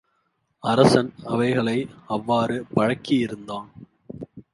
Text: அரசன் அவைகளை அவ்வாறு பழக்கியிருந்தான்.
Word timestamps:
அரசன் 0.63 1.13
அவைகளை 1.25 1.75
அவ்வாறு 2.07 2.65
பழக்கியிருந்தான். 2.75 3.69